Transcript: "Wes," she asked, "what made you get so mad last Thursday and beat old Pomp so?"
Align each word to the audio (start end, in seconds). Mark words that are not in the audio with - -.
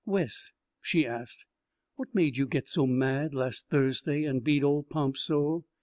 "Wes," 0.03 0.51
she 0.81 1.05
asked, 1.05 1.45
"what 1.93 2.15
made 2.15 2.35
you 2.35 2.47
get 2.47 2.67
so 2.67 2.87
mad 2.87 3.35
last 3.35 3.69
Thursday 3.69 4.23
and 4.23 4.43
beat 4.43 4.63
old 4.63 4.89
Pomp 4.89 5.15
so?" 5.15 5.63